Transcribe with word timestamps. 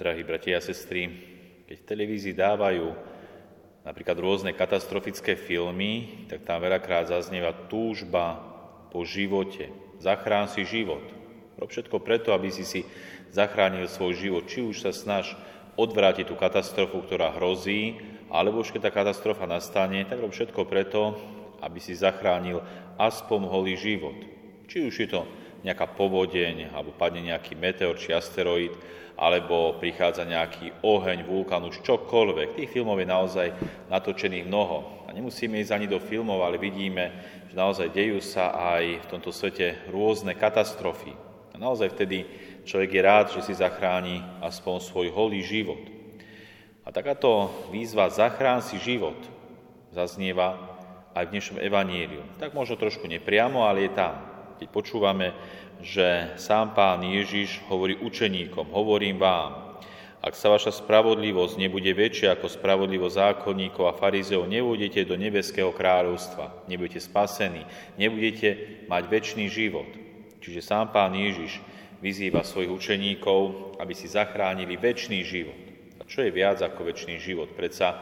Drahí 0.00 0.24
bratia 0.24 0.56
a 0.56 0.64
sestry, 0.64 1.12
keď 1.68 1.76
v 1.76 1.88
televízii 1.92 2.32
dávajú 2.32 2.88
napríklad 3.84 4.16
rôzne 4.16 4.56
katastrofické 4.56 5.36
filmy, 5.36 6.24
tak 6.24 6.48
tam 6.48 6.64
veľakrát 6.64 7.12
zaznieva 7.12 7.52
túžba 7.68 8.40
po 8.88 9.04
živote. 9.04 9.68
Zachrán 10.00 10.48
si 10.48 10.64
život. 10.64 11.04
Rob 11.60 11.68
všetko 11.68 12.00
preto, 12.00 12.32
aby 12.32 12.48
si 12.48 12.64
si 12.64 12.80
zachránil 13.28 13.92
svoj 13.92 14.16
život. 14.16 14.48
Či 14.48 14.64
už 14.64 14.88
sa 14.88 14.96
snaž 14.96 15.36
odvrátiť 15.76 16.32
tú 16.32 16.34
katastrofu, 16.40 17.04
ktorá 17.04 17.36
hrozí, 17.36 18.00
alebo 18.32 18.64
už 18.64 18.72
keď 18.72 18.88
tá 18.88 19.04
katastrofa 19.04 19.44
nastane, 19.44 20.08
tak 20.08 20.16
rob 20.24 20.32
všetko 20.32 20.64
preto, 20.64 21.20
aby 21.60 21.76
si 21.76 21.92
zachránil 21.92 22.64
aspoň 22.96 23.40
holý 23.52 23.76
život. 23.76 24.16
Či 24.64 24.80
už 24.80 24.94
je 24.96 25.08
to 25.12 25.28
nejaká 25.60 25.86
povodeň, 25.92 26.72
alebo 26.72 26.96
padne 26.96 27.20
nejaký 27.24 27.56
meteor 27.56 27.96
či 27.96 28.16
asteroid, 28.16 28.72
alebo 29.20 29.76
prichádza 29.76 30.24
nejaký 30.24 30.72
oheň, 30.80 31.28
vulkán, 31.28 31.60
už 31.68 31.84
čokoľvek. 31.84 32.56
Tých 32.56 32.72
filmov 32.72 32.96
je 33.04 33.08
naozaj 33.12 33.48
natočených 33.92 34.48
mnoho. 34.48 35.04
A 35.04 35.12
nemusíme 35.12 35.60
ísť 35.60 35.76
ani 35.76 35.86
do 35.90 36.00
filmov, 36.00 36.40
ale 36.40 36.56
vidíme, 36.56 37.12
že 37.52 37.54
naozaj 37.58 37.92
dejú 37.92 38.24
sa 38.24 38.56
aj 38.56 39.04
v 39.04 39.08
tomto 39.12 39.28
svete 39.28 39.76
rôzne 39.92 40.32
katastrofy. 40.32 41.12
A 41.52 41.60
naozaj 41.60 41.92
vtedy 41.92 42.24
človek 42.64 42.96
je 42.96 43.02
rád, 43.04 43.26
že 43.36 43.44
si 43.44 43.52
zachráni 43.52 44.24
aspoň 44.40 44.80
svoj 44.80 45.12
holý 45.12 45.44
život. 45.44 45.84
A 46.86 46.88
takáto 46.88 47.52
výzva 47.68 48.08
zachrán 48.08 48.64
si 48.64 48.80
život 48.80 49.20
zaznieva 49.92 50.56
aj 51.12 51.28
v 51.28 51.32
dnešnom 51.36 51.58
evaníliu. 51.60 52.24
Tak 52.40 52.56
možno 52.56 52.80
trošku 52.80 53.04
nepriamo, 53.04 53.68
ale 53.68 53.90
je 53.90 53.92
tam. 53.92 54.14
Keď 54.60 54.68
počúvame 54.68 55.32
že 55.80 56.36
sám 56.36 56.76
pán 56.76 57.00
Ježiš 57.00 57.64
hovorí 57.72 57.96
učeníkom, 57.96 58.68
hovorím 58.68 59.16
vám, 59.16 59.80
ak 60.20 60.36
sa 60.36 60.52
vaša 60.52 60.76
spravodlivosť 60.76 61.56
nebude 61.56 61.88
väčšia 61.96 62.36
ako 62.36 62.52
spravodlivosť 62.52 63.16
zákonníkov 63.16 63.88
a 63.88 63.96
farizeov, 63.96 64.44
nebudete 64.44 65.08
do 65.08 65.16
nebeského 65.16 65.72
kráľovstva, 65.72 66.68
nebudete 66.68 67.00
spasení, 67.00 67.64
nebudete 67.96 68.84
mať 68.84 69.02
väčší 69.08 69.48
život. 69.48 69.88
Čiže 70.44 70.60
sám 70.60 70.92
pán 70.92 71.16
Ježiš 71.16 71.64
vyzýva 72.04 72.44
svojich 72.44 72.68
učeníkov, 72.68 73.40
aby 73.80 73.96
si 73.96 74.12
zachránili 74.12 74.76
väčší 74.76 75.24
život. 75.24 75.60
A 75.96 76.04
čo 76.04 76.20
je 76.20 76.28
viac 76.28 76.60
ako 76.60 76.92
väčší 76.92 77.16
život? 77.16 77.56
Predsa 77.56 77.96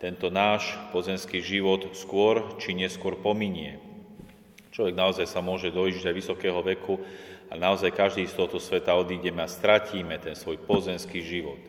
tento 0.00 0.32
náš 0.32 0.72
pozemský 0.96 1.44
život 1.44 1.92
skôr 1.92 2.56
či 2.56 2.72
neskôr 2.72 3.20
pominie. 3.20 3.91
Človek 4.72 4.96
naozaj 4.96 5.28
sa 5.28 5.44
môže 5.44 5.68
dojsť 5.68 6.08
aj 6.08 6.14
vysokého 6.16 6.56
veku 6.64 6.96
a 7.52 7.60
naozaj 7.60 7.92
každý 7.92 8.24
z 8.24 8.32
tohto 8.32 8.56
sveta 8.56 8.96
odídeme 8.96 9.44
a 9.44 9.48
stratíme 9.50 10.16
ten 10.16 10.32
svoj 10.32 10.64
pozemský 10.64 11.20
život. 11.20 11.60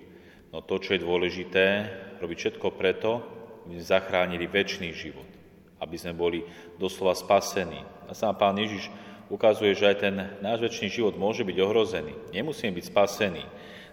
No 0.56 0.64
to, 0.64 0.80
čo 0.80 0.96
je 0.96 1.04
dôležité, 1.04 1.66
robiť 2.24 2.38
všetko 2.40 2.68
preto, 2.80 3.20
aby 3.68 3.76
sme 3.76 3.84
zachránili 3.84 4.48
väčší 4.48 4.96
život, 4.96 5.28
aby 5.84 5.96
sme 6.00 6.16
boli 6.16 6.48
doslova 6.80 7.12
spasení. 7.12 7.84
A 8.08 8.16
sám 8.16 8.40
Pán 8.40 8.56
Ježiš 8.56 8.88
ukazuje, 9.28 9.76
že 9.76 9.92
aj 9.92 9.98
ten 10.00 10.16
náš 10.40 10.64
väčší 10.64 10.88
život 10.88 11.20
môže 11.20 11.44
byť 11.44 11.58
ohrozený. 11.60 12.16
Nemusíme 12.32 12.72
byť 12.72 12.88
spasení. 12.88 13.44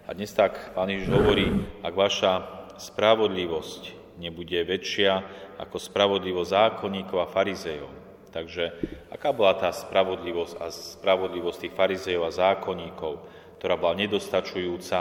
A 0.06 0.14
dnes 0.14 0.30
tak 0.30 0.70
Pán 0.78 0.86
Ježiš 0.86 1.10
hovorí, 1.10 1.50
ak 1.82 1.94
vaša 1.98 2.32
spravodlivosť 2.78 4.14
nebude 4.22 4.62
väčšia 4.62 5.12
ako 5.58 5.82
spravodlivosť 5.82 6.54
zákonníkov 6.54 7.18
a 7.18 7.26
farizejov, 7.26 7.99
Takže 8.30 8.70
aká 9.10 9.34
bola 9.34 9.58
tá 9.58 9.74
spravodlivosť 9.74 10.54
a 10.62 10.70
spravodlivosť 10.70 11.58
tých 11.66 11.76
farizejov 11.76 12.30
a 12.30 12.34
zákonníkov, 12.34 13.12
ktorá 13.58 13.74
bola 13.74 13.98
nedostačujúca? 13.98 14.98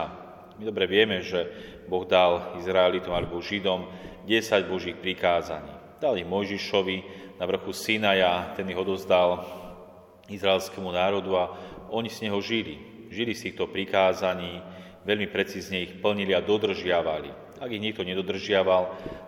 My 0.59 0.63
dobre 0.67 0.89
vieme, 0.89 1.23
že 1.23 1.47
Boh 1.87 2.03
dal 2.03 2.57
Izraelitom 2.59 3.15
alebo 3.15 3.39
Židom 3.39 3.87
10 4.27 4.67
Božích 4.67 4.97
prikázaní. 4.99 5.71
Dal 6.03 6.19
ich 6.19 6.27
Mojžišovi 6.27 6.97
na 7.39 7.45
vrchu 7.47 7.71
Sinaja, 7.71 8.51
ten 8.57 8.67
ich 8.67 8.75
odozdal 8.75 9.45
izraelskému 10.27 10.91
národu 10.91 11.31
a 11.37 11.45
oni 11.89 12.11
z 12.11 12.27
neho 12.27 12.37
žili. 12.43 13.07
Žili 13.09 13.33
z 13.33 13.49
týchto 13.49 13.71
prikázaní, 13.71 14.61
veľmi 15.07 15.31
precízne 15.31 15.81
ich 15.81 15.97
plnili 15.97 16.35
a 16.35 16.43
dodržiavali. 16.43 17.57
Ak 17.59 17.71
ich 17.71 17.81
nikto 17.81 18.05
nedodržiaval, 18.05 18.83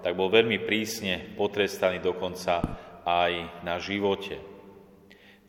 tak 0.05 0.13
bol 0.15 0.31
veľmi 0.31 0.63
prísne 0.63 1.33
potrestaný 1.35 1.99
dokonca 1.99 2.61
aj 3.05 3.63
na 3.65 3.81
živote. 3.81 4.39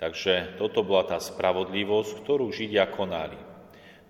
Takže 0.02 0.58
toto 0.58 0.82
bola 0.82 1.06
tá 1.06 1.18
spravodlivosť, 1.22 2.26
ktorú 2.26 2.50
Židia 2.50 2.90
konali. 2.90 3.38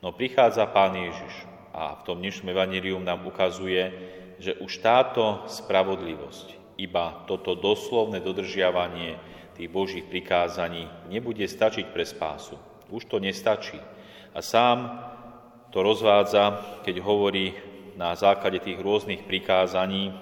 No 0.00 0.16
prichádza 0.16 0.64
Pán 0.72 0.96
Ježiš 0.96 1.34
a 1.76 2.00
v 2.00 2.02
tom 2.08 2.18
dnešnom 2.18 2.48
evanílium 2.48 3.04
nám 3.04 3.28
ukazuje, 3.28 3.92
že 4.40 4.56
už 4.58 4.80
táto 4.80 5.44
spravodlivosť, 5.46 6.80
iba 6.80 7.22
toto 7.28 7.54
doslovné 7.54 8.18
dodržiavanie 8.24 9.20
tých 9.52 9.68
Božích 9.68 10.08
prikázaní 10.08 10.88
nebude 11.12 11.44
stačiť 11.44 11.92
pre 11.92 12.02
spásu. 12.08 12.56
Už 12.88 13.06
to 13.06 13.20
nestačí. 13.20 13.78
A 14.32 14.40
sám 14.40 14.96
to 15.70 15.84
rozvádza, 15.84 16.80
keď 16.84 17.04
hovorí 17.04 17.52
na 17.96 18.16
základe 18.16 18.64
tých 18.64 18.80
rôznych 18.80 19.28
prikázaní, 19.28 20.12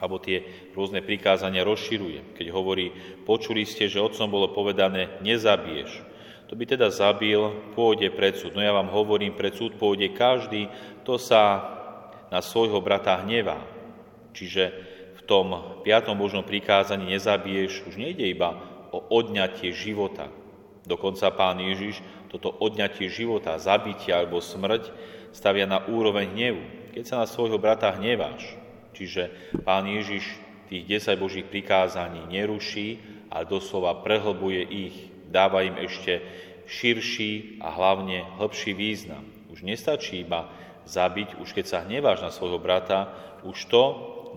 alebo 0.00 0.16
tie 0.16 0.42
rôzne 0.72 1.04
prikázania 1.04 1.62
rozširuje. 1.62 2.34
Keď 2.34 2.46
hovorí, 2.50 2.90
počuli 3.28 3.68
ste, 3.68 3.86
že 3.86 4.00
otcom 4.00 4.32
bolo 4.32 4.48
povedané, 4.50 5.20
nezabiješ. 5.20 6.08
To 6.50 6.58
by 6.58 6.66
teda 6.66 6.90
zabil, 6.90 7.70
pôjde 7.78 8.10
pred 8.10 8.34
súd. 8.34 8.58
No 8.58 8.64
ja 8.64 8.74
vám 8.74 8.90
hovorím, 8.90 9.38
pred 9.38 9.54
súd 9.54 9.78
pôjde 9.78 10.10
každý, 10.10 10.66
to 11.06 11.14
sa 11.14 11.62
na 12.32 12.42
svojho 12.42 12.82
brata 12.82 13.22
hnevá. 13.22 13.62
Čiže 14.34 14.74
v 15.14 15.22
tom 15.28 15.78
piatom 15.86 16.18
Božnom 16.18 16.42
prikázaní 16.42 17.14
nezabiješ, 17.14 17.86
už 17.86 17.94
nejde 17.94 18.26
iba 18.26 18.58
o 18.90 18.98
odňatie 19.14 19.70
života. 19.70 20.26
Dokonca 20.82 21.30
pán 21.30 21.62
Ježiš 21.62 22.02
toto 22.30 22.50
odňatie 22.50 23.10
života, 23.10 23.58
zabitie 23.58 24.10
alebo 24.10 24.42
smrť 24.42 24.90
stavia 25.30 25.66
na 25.66 25.86
úroveň 25.86 26.30
hnevu. 26.34 26.62
Keď 26.94 27.04
sa 27.06 27.22
na 27.22 27.26
svojho 27.30 27.58
brata 27.62 27.94
hneváš, 27.94 28.58
Čiže 28.92 29.54
pán 29.62 29.86
Ježiš 29.86 30.24
tých 30.70 30.86
10 30.86 31.18
Božích 31.18 31.46
prikázaní 31.46 32.30
neruší, 32.30 33.02
ale 33.30 33.46
doslova 33.46 34.02
prehlbuje 34.02 34.62
ich, 34.66 34.96
dáva 35.30 35.66
im 35.66 35.78
ešte 35.78 36.22
širší 36.70 37.58
a 37.58 37.74
hlavne 37.74 38.26
hĺbší 38.38 38.72
význam. 38.74 39.26
Už 39.50 39.66
nestačí 39.66 40.22
iba 40.22 40.50
zabiť, 40.86 41.42
už 41.42 41.50
keď 41.50 41.64
sa 41.66 41.82
hneváš 41.82 42.22
na 42.22 42.30
svojho 42.30 42.62
brata, 42.62 43.10
už 43.42 43.58
to 43.66 43.84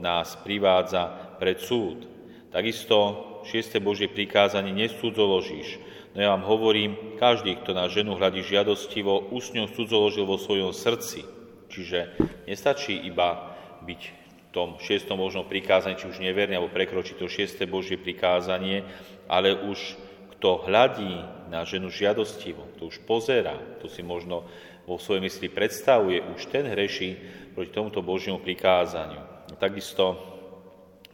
nás 0.01 0.33
privádza 0.41 1.37
pred 1.37 1.61
súd. 1.61 2.09
Takisto 2.49 2.97
šieste 3.45 3.77
Božie 3.77 4.09
prikázanie 4.09 4.73
nesúdzoložíš. 4.73 5.81
No 6.13 6.21
ja 6.21 6.29
vám 6.37 6.45
hovorím, 6.45 7.17
každý, 7.17 7.57
kto 7.57 7.73
na 7.73 7.89
ženu 7.89 8.13
hľadí 8.13 8.45
žiadostivo, 8.45 9.33
už 9.33 9.49
s 9.49 9.53
ňou 9.57 9.67
cudzoložil 9.73 10.25
vo 10.29 10.37
svojom 10.37 10.69
srdci. 10.69 11.25
Čiže 11.73 12.13
nestačí 12.45 12.93
iba 12.93 13.57
byť 13.81 14.22
tom 14.53 14.77
šiestom 14.77 15.17
možnom 15.17 15.49
prikázaní, 15.49 15.97
či 15.97 16.05
už 16.07 16.21
neverný, 16.21 16.55
alebo 16.61 16.69
prekročí 16.69 17.17
to 17.17 17.25
šiesté 17.25 17.65
Božie 17.65 17.97
prikázanie, 17.97 18.85
ale 19.25 19.57
už 19.57 19.97
kto 20.37 20.69
hľadí 20.69 21.25
na 21.49 21.65
ženu 21.65 21.89
žiadostivo, 21.89 22.77
to 22.77 22.93
už 22.93 23.01
pozera, 23.09 23.57
to 23.81 23.89
si 23.89 24.05
možno 24.05 24.45
vo 24.85 24.99
svojej 25.01 25.25
mysli 25.25 25.47
predstavuje, 25.49 26.19
už 26.21 26.51
ten 26.53 26.67
hreší 26.67 27.15
proti 27.55 27.71
tomuto 27.71 28.05
Božiemu 28.05 28.43
prikázaniu. 28.43 29.23
A 29.49 29.55
takisto 29.57 30.19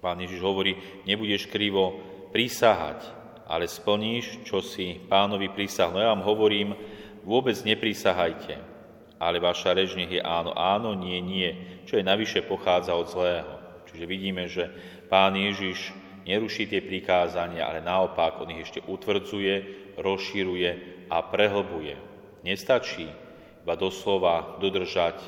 pán 0.01 0.19
Ježiš 0.19 0.41
hovorí, 0.41 0.75
nebudeš 1.05 1.47
krivo 1.47 2.01
prísahať, 2.33 3.05
ale 3.45 3.69
splníš, 3.69 4.45
čo 4.45 4.61
si 4.61 4.97
pánovi 5.09 5.53
prísahal. 5.53 5.93
No 5.93 5.99
ja 6.01 6.11
vám 6.13 6.25
hovorím, 6.25 6.73
vôbec 7.21 7.57
neprísahajte, 7.61 8.68
ale 9.19 9.43
vaša 9.43 9.75
reč 9.75 9.93
nech 9.99 10.09
je 10.09 10.23
áno, 10.23 10.55
áno, 10.55 10.95
nie, 10.95 11.19
nie, 11.19 11.49
čo 11.85 11.99
je 11.99 12.07
navyše 12.07 12.41
pochádza 12.47 12.95
od 12.95 13.11
zlého. 13.11 13.53
Čiže 13.91 14.05
vidíme, 14.07 14.47
že 14.47 14.71
Pán 15.11 15.35
Ježiš 15.35 15.91
neruší 16.23 16.71
tie 16.71 16.79
prikázania, 16.79 17.67
ale 17.67 17.83
naopak 17.83 18.39
on 18.39 18.55
ich 18.55 18.63
ešte 18.63 18.79
utvrdzuje, 18.87 19.55
rozširuje 19.99 20.69
a 21.11 21.17
prehlbuje. 21.27 21.95
Nestačí 22.47 23.11
iba 23.59 23.75
doslova 23.75 24.57
dodržať 24.63 25.19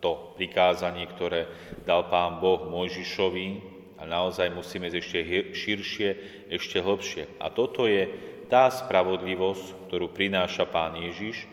to 0.00 0.34
prikázanie, 0.34 1.04
ktoré 1.06 1.46
dal 1.84 2.08
Pán 2.08 2.40
Boh 2.40 2.66
Mojžišovi, 2.66 3.72
a 4.02 4.08
naozaj 4.08 4.50
musíme 4.50 4.90
ísť 4.90 4.98
ešte 4.98 5.18
širšie, 5.54 6.08
ešte 6.50 6.82
hlbšie. 6.82 7.38
A 7.38 7.54
toto 7.54 7.86
je 7.86 8.10
tá 8.50 8.66
spravodlivosť, 8.66 9.86
ktorú 9.86 10.10
prináša 10.10 10.66
Pán 10.66 10.98
Ježiš, 10.98 11.46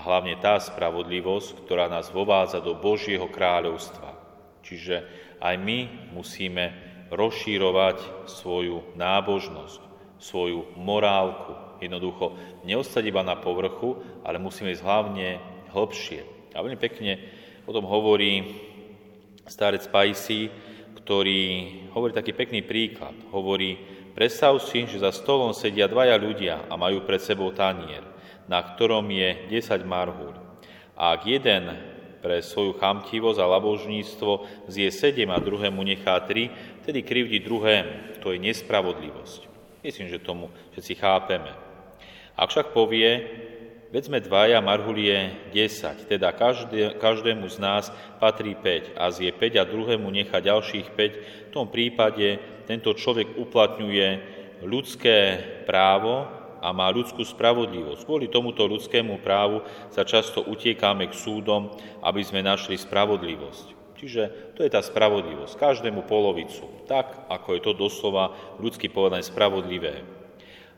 a 0.00 0.04
hlavne 0.08 0.40
tá 0.40 0.56
spravodlivosť, 0.56 1.68
ktorá 1.68 1.84
nás 1.92 2.08
vovádza 2.08 2.64
do 2.64 2.72
Božieho 2.72 3.28
kráľovstva. 3.28 4.16
Čiže 4.64 5.04
aj 5.36 5.60
my 5.60 6.08
musíme 6.16 6.72
rozšírovať 7.12 8.24
svoju 8.24 8.96
nábožnosť, 8.96 9.80
svoju 10.16 10.72
morálku. 10.80 11.84
Jednoducho 11.84 12.32
neostať 12.64 13.12
iba 13.12 13.20
na 13.20 13.36
povrchu, 13.36 14.00
ale 14.24 14.40
musíme 14.40 14.72
ísť 14.72 14.88
hlavne 14.88 15.36
hlbšie. 15.68 16.52
A 16.56 16.64
veľmi 16.64 16.80
pekne 16.80 17.20
o 17.68 17.70
tom 17.76 17.84
hovorí 17.84 18.56
starec 19.44 19.84
Pajsi, 19.92 20.48
ktorý 20.96 21.42
hovorí 21.92 22.16
taký 22.16 22.32
pekný 22.32 22.64
príklad. 22.64 23.12
Hovorí, 23.36 23.76
predstav 24.16 24.56
si, 24.64 24.88
že 24.88 25.04
za 25.04 25.12
stolom 25.12 25.52
sedia 25.52 25.92
dvaja 25.92 26.16
ľudia 26.16 26.72
a 26.72 26.74
majú 26.80 27.04
pred 27.04 27.20
sebou 27.20 27.52
tanier, 27.52 28.00
na 28.50 28.58
ktorom 28.58 29.06
je 29.06 29.46
10 29.46 29.86
marhúľ. 29.86 30.34
Ak 30.98 31.22
jeden 31.22 31.70
pre 32.20 32.44
svoju 32.44 32.76
chamtivosť 32.76 33.40
a 33.40 33.46
labožníctvo 33.56 34.44
zje 34.68 34.90
sedem 34.92 35.30
a 35.32 35.40
druhému 35.40 35.80
nechá 35.80 36.20
tri, 36.26 36.52
tedy 36.84 37.00
krivdí 37.00 37.40
druhému. 37.40 38.20
To 38.20 38.36
je 38.36 38.42
nespravodlivosť. 38.42 39.48
Myslím, 39.80 40.12
že 40.12 40.20
tomu 40.20 40.52
všetci 40.76 41.00
chápeme. 41.00 41.48
Ak 42.36 42.52
však 42.52 42.76
povie, 42.76 43.24
Veď 43.90 44.22
dvaja, 44.22 44.62
Marhulie 44.62 45.50
10, 45.50 46.06
teda 46.06 46.30
každé, 46.30 47.02
každému 47.02 47.50
z 47.50 47.58
nás 47.58 47.84
patrí 48.22 48.54
5 48.54 48.94
a 48.94 49.10
zje 49.10 49.34
5 49.34 49.58
a 49.58 49.66
druhému 49.66 50.06
nechá 50.14 50.38
ďalších 50.38 50.94
5. 50.94 51.50
V 51.50 51.50
tom 51.50 51.66
prípade 51.66 52.38
tento 52.70 52.94
človek 52.94 53.34
uplatňuje 53.34 54.08
ľudské 54.62 55.42
právo 55.66 56.22
a 56.60 56.70
má 56.76 56.92
ľudskú 56.92 57.24
spravodlivosť. 57.24 58.04
Kvôli 58.04 58.28
tomuto 58.28 58.68
ľudskému 58.68 59.24
právu 59.24 59.64
sa 59.88 60.04
často 60.04 60.44
utiekame 60.44 61.08
k 61.08 61.16
súdom, 61.16 61.72
aby 62.04 62.20
sme 62.20 62.44
našli 62.44 62.76
spravodlivosť. 62.76 63.80
Čiže 64.00 64.56
to 64.56 64.64
je 64.64 64.72
tá 64.72 64.80
spravodlivosť. 64.80 65.60
Každému 65.60 66.08
polovicu. 66.08 66.64
Tak, 66.88 67.28
ako 67.28 67.48
je 67.56 67.60
to 67.60 67.72
doslova 67.76 68.32
ľudsky 68.56 68.88
povedané 68.88 69.20
spravodlivé. 69.20 70.04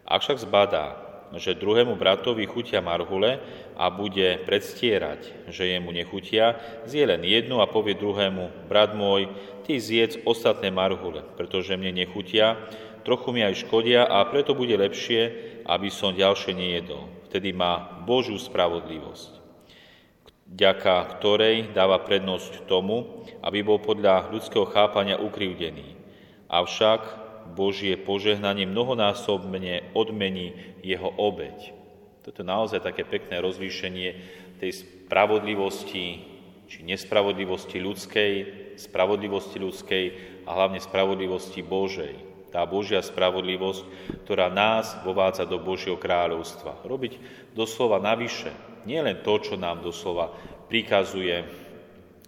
Ak 0.03 0.27
však 0.27 0.43
zbadá, 0.43 0.99
že 1.39 1.57
druhému 1.57 1.97
bratovi 1.97 2.45
chutia 2.45 2.85
marhule 2.85 3.41
a 3.79 3.89
bude 3.89 4.43
predstierať, 4.45 5.49
že 5.49 5.65
jemu 5.65 5.89
nechutia, 5.95 6.61
zje 6.85 7.09
len 7.09 7.25
jednu 7.25 7.65
a 7.65 7.71
povie 7.71 7.97
druhému, 7.97 8.69
brat 8.69 8.93
môj, 8.93 9.33
ty 9.65 9.81
zjedz 9.81 10.21
ostatné 10.29 10.69
marhule, 10.69 11.25
pretože 11.39 11.73
mne 11.79 12.05
nechutia, 12.05 12.61
trochu 13.03 13.35
mi 13.35 13.43
aj 13.43 13.67
škodia 13.67 14.07
a 14.07 14.25
preto 14.27 14.57
bude 14.57 14.75
lepšie, 14.75 15.21
aby 15.67 15.89
som 15.91 16.17
ďalšie 16.17 16.55
nejedol. 16.55 17.07
Vtedy 17.31 17.55
má 17.55 18.03
Božú 18.05 18.37
spravodlivosť, 18.37 19.41
ďaka 20.49 21.19
ktorej 21.19 21.73
dáva 21.73 22.03
prednosť 22.03 22.67
tomu, 22.67 23.25
aby 23.43 23.65
bol 23.65 23.79
podľa 23.83 24.31
ľudského 24.31 24.69
chápania 24.69 25.19
ukrivdený. 25.19 25.97
Avšak 26.53 27.23
Božie 27.57 27.99
požehnanie 27.99 28.69
mnohonásobne 28.69 29.93
odmení 29.97 30.79
jeho 30.85 31.11
obeď. 31.19 31.75
Toto 32.23 32.47
je 32.47 32.47
naozaj 32.47 32.87
také 32.87 33.03
pekné 33.03 33.43
rozlíšenie 33.43 34.09
tej 34.63 34.71
spravodlivosti 34.79 36.33
či 36.73 36.89
nespravodlivosti 36.89 37.77
ľudskej, 37.83 38.33
spravodlivosti 38.81 39.61
ľudskej 39.61 40.05
a 40.49 40.51
hlavne 40.57 40.81
spravodlivosti 40.81 41.61
Božej. 41.61 42.32
Tá 42.53 42.69
Božia 42.69 43.01
spravodlivosť, 43.01 43.83
ktorá 44.29 44.53
nás 44.53 44.93
vovádza 45.01 45.49
do 45.49 45.57
Božieho 45.57 45.97
kráľovstva. 45.97 46.85
Robiť 46.85 47.17
doslova 47.57 47.97
navyše. 47.97 48.53
Nie 48.85 49.01
len 49.01 49.25
to, 49.25 49.41
čo 49.41 49.57
nám 49.57 49.81
doslova 49.81 50.29
prikazuje, 50.69 51.49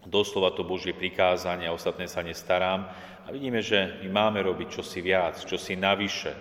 doslova 0.08 0.56
to 0.56 0.64
Božie 0.64 0.96
prikázanie, 0.96 1.68
a 1.68 1.76
ostatné 1.76 2.08
sa 2.08 2.24
nestarám, 2.24 2.88
a 3.24 3.32
vidíme, 3.32 3.64
že 3.64 4.04
my 4.04 4.08
máme 4.12 4.40
robiť 4.44 4.80
čosi 4.80 5.00
viac, 5.00 5.40
čosi 5.44 5.76
navyše. 5.80 6.32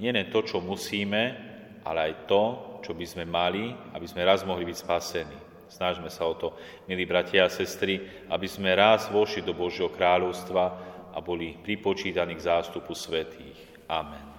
Nie 0.00 0.12
len 0.12 0.28
to, 0.28 0.44
čo 0.44 0.60
musíme, 0.60 1.32
ale 1.80 2.12
aj 2.12 2.28
to, 2.28 2.42
čo 2.84 2.92
by 2.92 3.06
sme 3.08 3.24
mali, 3.24 3.72
aby 3.96 4.04
sme 4.04 4.24
raz 4.24 4.44
mohli 4.44 4.68
byť 4.68 4.76
spasení. 4.76 5.38
Snažme 5.66 6.12
sa 6.12 6.28
o 6.28 6.36
to, 6.36 6.54
milí 6.86 7.08
bratia 7.08 7.48
a 7.48 7.52
sestry, 7.52 7.98
aby 8.30 8.46
sme 8.46 8.76
raz 8.76 9.08
vošli 9.10 9.42
do 9.42 9.56
Božieho 9.56 9.90
kráľovstva 9.90 10.95
a 11.16 11.20
boli 11.20 11.56
pripočítaní 11.64 12.36
k 12.36 12.40
zástupu 12.40 12.94
svetých. 12.94 13.56
Amen. 13.88 14.35